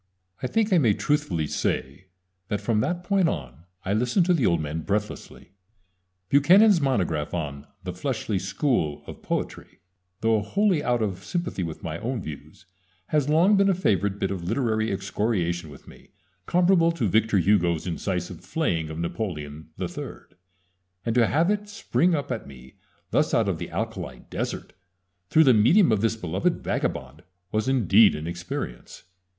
[0.41, 2.07] I think I may truthfully say
[2.47, 5.51] that from that point on I listened to the old man breathlessly.
[6.29, 9.79] Buchanan's monograph on "The Fleshly School of Poetry"
[10.21, 12.65] though wholly out of sympathy with my own views
[13.09, 16.09] has long been a favorite bit of literary excoriation with me,
[16.47, 20.13] comparable to Victor Hugo's incisive flaying of Napoleon III,
[21.05, 22.77] and to have it spring up at me
[23.11, 24.73] thus out of the alkali desert,
[25.29, 27.21] through the medium of this beloved vagabond,
[27.51, 29.03] was indeed an experience.